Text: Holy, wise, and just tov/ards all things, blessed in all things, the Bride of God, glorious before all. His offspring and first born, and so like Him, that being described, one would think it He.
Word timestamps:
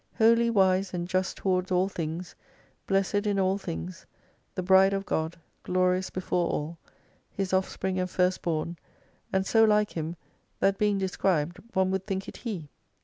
Holy, 0.17 0.49
wise, 0.49 0.95
and 0.95 1.07
just 1.07 1.37
tov/ards 1.37 1.71
all 1.71 1.87
things, 1.87 2.33
blessed 2.87 3.27
in 3.27 3.37
all 3.39 3.59
things, 3.59 4.07
the 4.55 4.63
Bride 4.63 4.93
of 4.93 5.05
God, 5.05 5.37
glorious 5.61 6.09
before 6.09 6.49
all. 6.49 6.79
His 7.29 7.53
offspring 7.53 7.99
and 7.99 8.09
first 8.09 8.41
born, 8.41 8.77
and 9.31 9.45
so 9.45 9.63
like 9.63 9.91
Him, 9.91 10.15
that 10.59 10.79
being 10.79 10.97
described, 10.97 11.59
one 11.75 11.91
would 11.91 12.07
think 12.07 12.27
it 12.27 12.37
He. 12.37 12.71